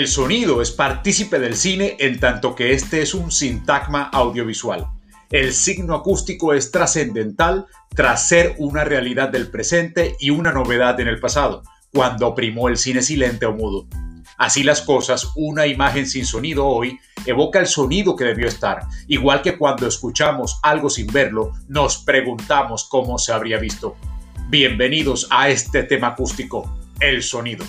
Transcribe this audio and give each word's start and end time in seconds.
El 0.00 0.08
sonido 0.08 0.62
es 0.62 0.70
partícipe 0.70 1.38
del 1.38 1.54
cine 1.54 1.96
en 1.98 2.18
tanto 2.18 2.54
que 2.54 2.72
este 2.72 3.02
es 3.02 3.12
un 3.12 3.30
sintagma 3.30 4.04
audiovisual. 4.04 4.86
El 5.30 5.52
signo 5.52 5.94
acústico 5.94 6.54
es 6.54 6.70
trascendental 6.70 7.66
tras 7.90 8.26
ser 8.26 8.54
una 8.56 8.82
realidad 8.82 9.28
del 9.28 9.50
presente 9.50 10.16
y 10.18 10.30
una 10.30 10.52
novedad 10.52 10.98
en 11.00 11.08
el 11.08 11.20
pasado, 11.20 11.64
cuando 11.92 12.34
primó 12.34 12.70
el 12.70 12.78
cine 12.78 13.02
silente 13.02 13.44
o 13.44 13.52
mudo. 13.52 13.88
Así 14.38 14.62
las 14.62 14.80
cosas, 14.80 15.32
una 15.36 15.66
imagen 15.66 16.06
sin 16.06 16.24
sonido 16.24 16.66
hoy 16.66 16.98
evoca 17.26 17.58
el 17.58 17.66
sonido 17.66 18.16
que 18.16 18.24
debió 18.24 18.48
estar, 18.48 18.80
igual 19.06 19.42
que 19.42 19.58
cuando 19.58 19.86
escuchamos 19.86 20.60
algo 20.62 20.88
sin 20.88 21.08
verlo, 21.08 21.52
nos 21.68 21.98
preguntamos 21.98 22.88
cómo 22.88 23.18
se 23.18 23.34
habría 23.34 23.58
visto. 23.58 23.96
Bienvenidos 24.48 25.26
a 25.28 25.50
este 25.50 25.82
tema 25.82 26.06
acústico, 26.06 26.74
el 27.00 27.22
sonido. 27.22 27.66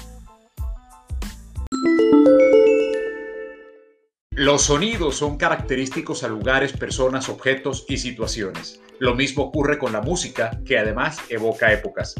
Los 4.41 4.63
sonidos 4.63 5.17
son 5.17 5.37
característicos 5.37 6.23
a 6.23 6.27
lugares, 6.27 6.73
personas, 6.73 7.29
objetos 7.29 7.85
y 7.87 7.97
situaciones. 7.97 8.81
Lo 8.98 9.13
mismo 9.13 9.43
ocurre 9.43 9.77
con 9.77 9.93
la 9.93 10.01
música, 10.01 10.59
que 10.65 10.79
además 10.79 11.20
evoca 11.29 11.71
épocas. 11.71 12.15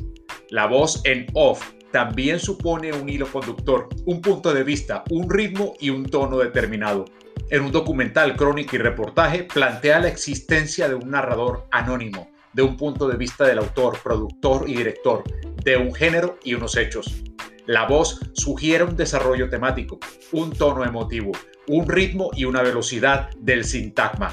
La 0.52 0.67
voz 0.67 1.02
en 1.05 1.25
off 1.33 1.72
también 1.91 2.39
supone 2.39 2.94
un 2.94 3.09
hilo 3.09 3.25
conductor, 3.25 3.89
un 4.05 4.22
punto 4.22 4.53
de 4.53 4.63
vista, 4.63 5.03
un 5.09 5.31
ritmo 5.31 5.73
y 5.80 5.89
un 5.89 6.05
tono 6.05 6.38
determinado. 6.38 7.05
En 7.50 7.63
un 7.63 7.72
documental, 7.72 8.35
crónica 8.35 8.75
y 8.75 8.80
reportaje 8.80 9.45
plantea 9.45 10.00
la 10.00 10.09
existencia 10.09 10.88
de 10.88 10.94
un 10.94 11.09
narrador 11.09 11.66
anónimo, 11.72 12.30
de 12.53 12.61
un 12.61 12.78
punto 12.78 13.08
de 13.08 13.17
vista 13.17 13.47
del 13.47 13.58
autor, 13.58 13.97
productor 14.03 14.69
y 14.69 14.75
director, 14.75 15.23
de 15.63 15.75
un 15.75 15.91
género 15.91 16.38
y 16.44 16.53
unos 16.53 16.78
hechos. 16.78 17.23
La 17.72 17.86
voz 17.86 18.19
sugiere 18.33 18.83
un 18.83 18.97
desarrollo 18.97 19.50
temático, 19.50 19.97
un 20.33 20.52
tono 20.52 20.83
emotivo, 20.83 21.31
un 21.69 21.88
ritmo 21.88 22.30
y 22.36 22.44
una 22.44 22.61
velocidad 22.61 23.30
del 23.38 23.63
sintagma. 23.63 24.30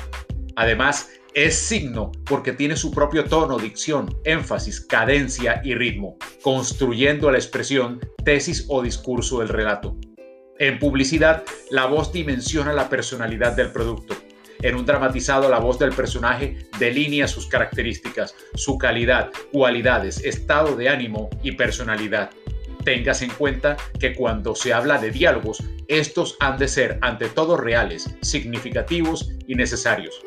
Además, 0.57 1.09
es 1.35 1.55
signo 1.57 2.11
porque 2.25 2.53
tiene 2.53 2.75
su 2.75 2.91
propio 2.91 3.27
tono, 3.27 3.57
dicción, 3.57 4.13
énfasis, 4.25 4.81
cadencia 4.81 5.61
y 5.63 5.77
ritmo, 5.77 6.17
construyendo 6.43 7.31
la 7.31 7.39
expresión, 7.39 8.01
tesis 8.25 8.67
o 8.69 8.83
discurso 8.83 9.39
del 9.39 9.51
relato. 9.51 9.97
En 10.59 10.81
publicidad, 10.81 11.45
la 11.71 11.87
voz 11.87 12.13
dimensiona 12.13 12.73
la 12.73 12.89
personalidad 12.89 13.55
del 13.55 13.71
producto. 13.71 14.17
En 14.63 14.75
un 14.75 14.85
dramatizado, 14.85 15.49
la 15.49 15.61
voz 15.61 15.79
del 15.79 15.93
personaje 15.93 16.69
delinea 16.81 17.29
sus 17.29 17.47
características, 17.47 18.35
su 18.57 18.79
calidad, 18.79 19.31
cualidades, 19.53 20.25
estado 20.25 20.75
de 20.75 20.89
ánimo 20.89 21.31
y 21.45 21.53
personalidad. 21.53 22.31
Tengas 22.89 23.21
en 23.21 23.29
cuenta 23.29 23.77
que 24.01 24.15
cuando 24.15 24.55
se 24.55 24.73
habla 24.73 24.97
de 24.97 25.11
diálogos, 25.11 25.63
estos 25.89 26.39
han 26.41 26.57
de 26.57 26.69
ser 26.69 26.99
ante 27.03 27.29
todo 27.29 27.59
reales, 27.59 28.17
significativos 28.23 29.31
y 29.47 29.57
necesarios. 29.57 30.23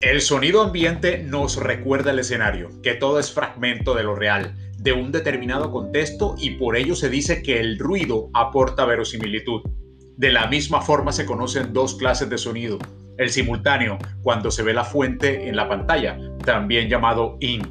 El 0.00 0.22
sonido 0.22 0.62
ambiente 0.62 1.18
nos 1.18 1.56
recuerda 1.56 2.12
el 2.12 2.18
escenario, 2.18 2.70
que 2.82 2.94
todo 2.94 3.18
es 3.18 3.30
fragmento 3.30 3.94
de 3.94 4.04
lo 4.04 4.14
real, 4.14 4.54
de 4.78 4.94
un 4.94 5.12
determinado 5.12 5.70
contexto 5.70 6.34
y 6.38 6.52
por 6.52 6.78
ello 6.78 6.96
se 6.96 7.10
dice 7.10 7.42
que 7.42 7.60
el 7.60 7.78
ruido 7.78 8.30
aporta 8.32 8.86
verosimilitud. 8.86 9.83
De 10.16 10.30
la 10.30 10.46
misma 10.46 10.80
forma 10.80 11.10
se 11.10 11.26
conocen 11.26 11.72
dos 11.72 11.96
clases 11.96 12.30
de 12.30 12.38
sonido. 12.38 12.78
El 13.18 13.30
simultáneo, 13.30 13.98
cuando 14.22 14.50
se 14.50 14.62
ve 14.62 14.72
la 14.72 14.84
fuente 14.84 15.48
en 15.48 15.56
la 15.56 15.68
pantalla, 15.68 16.16
también 16.44 16.88
llamado 16.88 17.36
in. 17.40 17.62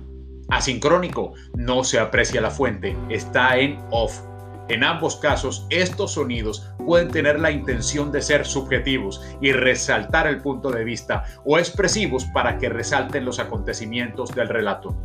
Asincrónico, 0.49 1.33
no 1.55 1.85
se 1.85 1.99
aprecia 1.99 2.41
la 2.41 2.51
fuente, 2.51 2.97
está 3.09 3.57
en 3.57 3.79
off. 3.91 4.19
En 4.67 4.83
ambos 4.83 5.15
casos, 5.17 5.65
estos 5.69 6.13
sonidos 6.13 6.69
pueden 6.85 7.09
tener 7.09 7.39
la 7.39 7.51
intención 7.51 8.11
de 8.11 8.21
ser 8.21 8.45
subjetivos 8.45 9.21
y 9.41 9.53
resaltar 9.53 10.27
el 10.27 10.41
punto 10.41 10.69
de 10.69 10.83
vista 10.83 11.23
o 11.45 11.57
expresivos 11.57 12.25
para 12.33 12.57
que 12.57 12.69
resalten 12.69 13.23
los 13.23 13.39
acontecimientos 13.39 14.35
del 14.35 14.49
relato. 14.49 14.95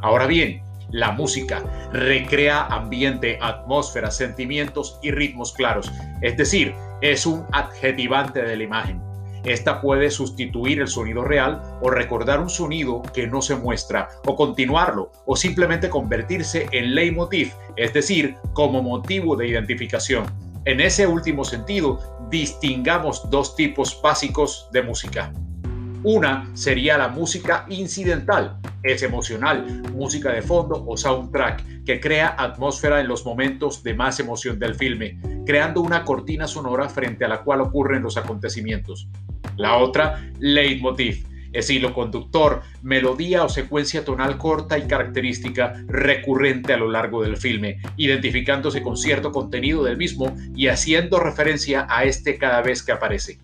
Ahora 0.00 0.26
bien, 0.26 0.62
la 0.90 1.12
música 1.12 1.62
recrea 1.92 2.66
ambiente, 2.66 3.38
atmósfera, 3.40 4.10
sentimientos 4.10 4.98
y 5.02 5.10
ritmos 5.10 5.52
claros, 5.52 5.90
es 6.22 6.36
decir, 6.36 6.74
es 7.00 7.26
un 7.26 7.44
adjetivante 7.52 8.42
de 8.42 8.56
la 8.56 8.62
imagen. 8.62 9.02
Esta 9.44 9.80
puede 9.80 10.10
sustituir 10.10 10.80
el 10.80 10.88
sonido 10.88 11.24
real 11.24 11.62
o 11.80 11.90
recordar 11.90 12.40
un 12.40 12.50
sonido 12.50 13.02
que 13.14 13.26
no 13.26 13.40
se 13.40 13.54
muestra 13.54 14.08
o 14.26 14.34
continuarlo 14.34 15.12
o 15.26 15.36
simplemente 15.36 15.88
convertirse 15.88 16.66
en 16.72 16.94
leitmotiv, 16.94 17.52
es 17.76 17.92
decir, 17.92 18.36
como 18.52 18.82
motivo 18.82 19.36
de 19.36 19.48
identificación. 19.48 20.26
En 20.64 20.80
ese 20.80 21.06
último 21.06 21.44
sentido, 21.44 21.98
distingamos 22.30 23.30
dos 23.30 23.56
tipos 23.56 23.98
básicos 24.02 24.68
de 24.72 24.82
música. 24.82 25.32
Una 26.04 26.48
sería 26.54 26.96
la 26.96 27.08
música 27.08 27.66
incidental, 27.68 28.58
es 28.84 29.02
emocional, 29.02 29.82
música 29.92 30.30
de 30.30 30.42
fondo 30.42 30.84
o 30.86 30.96
soundtrack 30.96 31.84
que 31.84 31.98
crea 31.98 32.36
atmósfera 32.38 33.00
en 33.00 33.08
los 33.08 33.24
momentos 33.24 33.82
de 33.82 33.94
más 33.94 34.20
emoción 34.20 34.60
del 34.60 34.76
filme, 34.76 35.18
creando 35.44 35.80
una 35.80 36.04
cortina 36.04 36.46
sonora 36.46 36.88
frente 36.88 37.24
a 37.24 37.28
la 37.28 37.42
cual 37.42 37.62
ocurren 37.62 38.02
los 38.02 38.16
acontecimientos. 38.16 39.08
La 39.56 39.76
otra, 39.78 40.22
leitmotiv, 40.38 41.26
es 41.52 41.68
hilo 41.68 41.92
conductor, 41.92 42.62
melodía 42.82 43.42
o 43.42 43.48
secuencia 43.48 44.04
tonal 44.04 44.38
corta 44.38 44.78
y 44.78 44.86
característica 44.86 45.82
recurrente 45.88 46.74
a 46.74 46.76
lo 46.76 46.88
largo 46.88 47.22
del 47.22 47.36
filme, 47.36 47.78
identificándose 47.96 48.82
con 48.82 48.96
cierto 48.96 49.32
contenido 49.32 49.82
del 49.82 49.96
mismo 49.96 50.36
y 50.54 50.68
haciendo 50.68 51.18
referencia 51.18 51.88
a 51.90 52.04
este 52.04 52.38
cada 52.38 52.62
vez 52.62 52.84
que 52.84 52.92
aparece. 52.92 53.40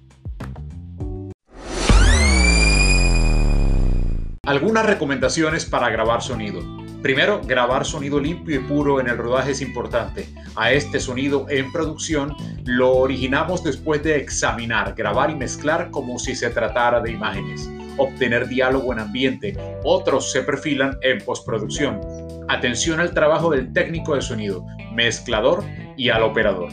Algunas 4.46 4.84
recomendaciones 4.84 5.64
para 5.64 5.88
grabar 5.88 6.20
sonido. 6.20 6.60
Primero, 7.02 7.40
grabar 7.46 7.86
sonido 7.86 8.20
limpio 8.20 8.56
y 8.56 8.58
puro 8.58 9.00
en 9.00 9.08
el 9.08 9.16
rodaje 9.16 9.52
es 9.52 9.62
importante. 9.62 10.28
A 10.54 10.70
este 10.70 11.00
sonido 11.00 11.46
en 11.48 11.72
producción 11.72 12.36
lo 12.66 12.92
originamos 12.92 13.64
después 13.64 14.02
de 14.02 14.16
examinar, 14.16 14.94
grabar 14.94 15.30
y 15.30 15.34
mezclar 15.34 15.90
como 15.90 16.18
si 16.18 16.34
se 16.34 16.50
tratara 16.50 17.00
de 17.00 17.12
imágenes. 17.12 17.70
Obtener 17.96 18.46
diálogo 18.46 18.92
en 18.92 18.98
ambiente. 18.98 19.56
Otros 19.82 20.30
se 20.30 20.42
perfilan 20.42 20.98
en 21.00 21.24
postproducción. 21.24 22.00
Atención 22.48 23.00
al 23.00 23.14
trabajo 23.14 23.50
del 23.50 23.72
técnico 23.72 24.14
de 24.14 24.20
sonido, 24.20 24.66
mezclador 24.92 25.64
y 25.96 26.10
al 26.10 26.22
operador 26.22 26.70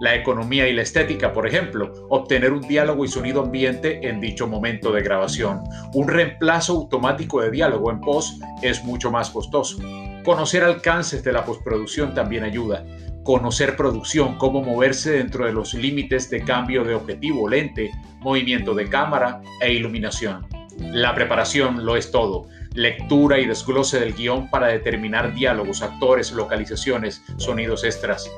la 0.00 0.14
economía 0.14 0.68
y 0.68 0.72
la 0.72 0.82
estética, 0.82 1.32
por 1.32 1.46
ejemplo, 1.46 1.92
obtener 2.10 2.52
un 2.52 2.60
diálogo 2.62 3.04
y 3.04 3.08
sonido 3.08 3.42
ambiente 3.42 4.00
en 4.06 4.20
dicho 4.20 4.46
momento 4.46 4.92
de 4.92 5.02
grabación. 5.02 5.62
Un 5.94 6.08
reemplazo 6.08 6.74
automático 6.74 7.40
de 7.40 7.50
diálogo 7.50 7.90
en 7.90 8.00
post 8.00 8.42
es 8.62 8.84
mucho 8.84 9.10
más 9.10 9.30
costoso. 9.30 9.78
Conocer 10.24 10.64
alcances 10.64 11.24
de 11.24 11.32
la 11.32 11.44
postproducción 11.44 12.14
también 12.14 12.44
ayuda. 12.44 12.84
Conocer 13.22 13.76
producción, 13.76 14.36
cómo 14.38 14.62
moverse 14.62 15.12
dentro 15.12 15.46
de 15.46 15.52
los 15.52 15.74
límites 15.74 16.30
de 16.30 16.42
cambio 16.42 16.84
de 16.84 16.94
objetivo, 16.94 17.48
lente, 17.48 17.90
movimiento 18.20 18.74
de 18.74 18.88
cámara 18.88 19.40
e 19.60 19.72
iluminación. 19.72 20.46
La 20.78 21.14
preparación 21.14 21.86
lo 21.86 21.96
es 21.96 22.10
todo. 22.10 22.48
Lectura 22.74 23.38
y 23.38 23.46
desglose 23.46 23.98
del 23.98 24.14
guion 24.14 24.50
para 24.50 24.66
determinar 24.66 25.34
diálogos, 25.34 25.82
actores, 25.82 26.32
localizaciones, 26.32 27.22
sonidos 27.38 27.82
extras 27.82 28.30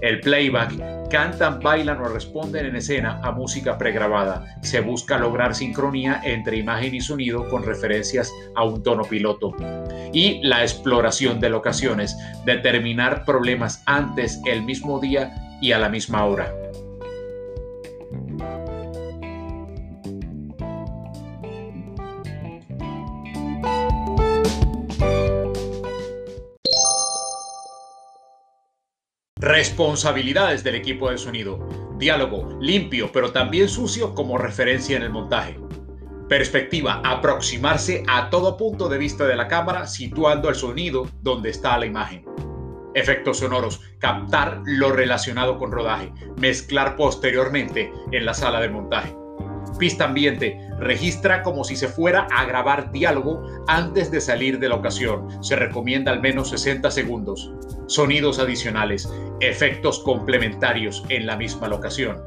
el 0.00 0.20
playback, 0.20 1.08
cantan, 1.08 1.60
bailan 1.60 2.00
o 2.00 2.08
responden 2.08 2.66
en 2.66 2.76
escena 2.76 3.20
a 3.22 3.32
música 3.32 3.78
pregrabada. 3.78 4.44
Se 4.62 4.80
busca 4.80 5.18
lograr 5.18 5.54
sincronía 5.54 6.20
entre 6.24 6.56
imagen 6.56 6.94
y 6.94 7.00
sonido 7.00 7.48
con 7.48 7.64
referencias 7.64 8.32
a 8.54 8.64
un 8.64 8.82
tono 8.82 9.04
piloto. 9.04 9.54
Y 10.12 10.40
la 10.42 10.62
exploración 10.62 11.40
de 11.40 11.50
locaciones, 11.50 12.16
determinar 12.44 13.24
problemas 13.24 13.82
antes, 13.86 14.40
el 14.46 14.62
mismo 14.62 15.00
día 15.00 15.34
y 15.60 15.72
a 15.72 15.78
la 15.78 15.88
misma 15.88 16.24
hora. 16.24 16.52
Responsabilidades 29.54 30.64
del 30.64 30.74
equipo 30.74 31.12
de 31.12 31.16
sonido. 31.16 31.68
Diálogo 31.96 32.58
limpio 32.60 33.12
pero 33.12 33.30
también 33.30 33.68
sucio 33.68 34.12
como 34.12 34.36
referencia 34.36 34.96
en 34.96 35.04
el 35.04 35.10
montaje. 35.10 35.60
Perspectiva, 36.28 37.00
aproximarse 37.04 38.02
a 38.08 38.30
todo 38.30 38.56
punto 38.56 38.88
de 38.88 38.98
vista 38.98 39.28
de 39.28 39.36
la 39.36 39.46
cámara 39.46 39.86
situando 39.86 40.48
el 40.48 40.56
sonido 40.56 41.08
donde 41.22 41.50
está 41.50 41.78
la 41.78 41.86
imagen. 41.86 42.24
Efectos 42.94 43.38
sonoros, 43.38 43.80
captar 44.00 44.60
lo 44.64 44.90
relacionado 44.90 45.56
con 45.56 45.70
rodaje, 45.70 46.12
mezclar 46.36 46.96
posteriormente 46.96 47.92
en 48.10 48.26
la 48.26 48.34
sala 48.34 48.60
de 48.60 48.70
montaje. 48.70 49.14
Pista 49.78 50.04
ambiente. 50.04 50.60
Registra 50.78 51.42
como 51.42 51.64
si 51.64 51.76
se 51.76 51.88
fuera 51.88 52.28
a 52.34 52.44
grabar 52.44 52.92
diálogo 52.92 53.42
antes 53.66 54.10
de 54.10 54.20
salir 54.20 54.58
de 54.58 54.68
la 54.68 54.76
ocasión. 54.76 55.42
Se 55.42 55.56
recomienda 55.56 56.12
al 56.12 56.20
menos 56.20 56.50
60 56.50 56.90
segundos. 56.90 57.52
Sonidos 57.86 58.38
adicionales. 58.38 59.12
Efectos 59.40 59.98
complementarios 60.00 61.04
en 61.08 61.26
la 61.26 61.36
misma 61.36 61.68
locación. 61.68 62.22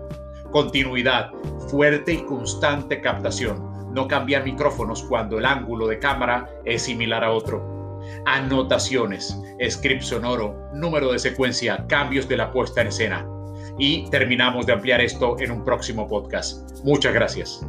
Continuidad. 0.52 1.32
Fuerte 1.70 2.14
y 2.14 2.24
constante 2.24 3.00
captación. 3.02 3.94
No 3.94 4.08
cambiar 4.08 4.44
micrófonos 4.44 5.04
cuando 5.04 5.40
el 5.40 5.46
ángulo 5.46 5.88
de 5.88 6.00
cámara 6.00 6.50
es 6.66 6.82
similar 6.82 7.24
a 7.24 7.32
otro. 7.32 8.02
Anotaciones. 8.26 9.42
Script 9.70 10.04
sonoro. 10.04 10.70
Número 10.74 11.12
de 11.14 11.20
secuencia. 11.20 11.86
Cambios 11.88 12.28
de 12.28 12.38
la 12.38 12.52
puesta 12.52 12.82
en 12.82 12.88
escena 12.88 13.26
y 13.78 14.10
terminamos 14.10 14.66
de 14.66 14.74
ampliar 14.74 15.02
esto 15.02 15.40
en 15.40 15.52
un 15.52 15.64
próximo 15.64 16.08
podcast. 16.08 16.84
Muchas 16.84 17.14
gracias. 17.14 17.66